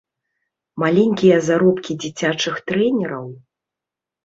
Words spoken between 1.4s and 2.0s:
заробкі